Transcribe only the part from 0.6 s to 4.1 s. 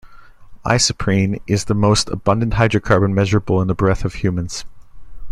Isoprene is the most abundant hydrocarbon measurable in the breath